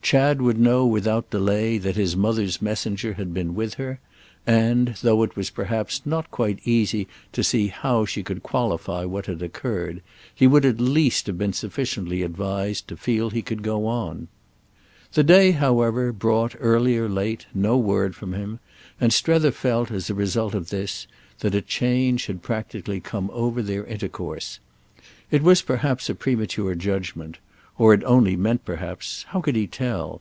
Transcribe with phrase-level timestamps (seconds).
[0.00, 4.00] Chad would know without delay that his mother's messenger had been with her,
[4.46, 9.26] and, though it was perhaps not quite easy to see how she could qualify what
[9.26, 10.00] had occurred,
[10.34, 14.28] he would at least have been sufficiently advised to feel he could go on.
[15.12, 18.60] The day, however, brought, early or late, no word from him,
[18.98, 21.06] and Strether felt, as a result of this,
[21.40, 24.58] that a change had practically come over their intercourse.
[25.30, 27.36] It was perhaps a premature judgement;
[27.80, 30.20] or it only meant perhaps—how could he tell?